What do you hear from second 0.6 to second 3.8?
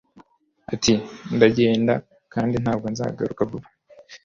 ati ndagenda kandi ntabwo nzagaruka vuba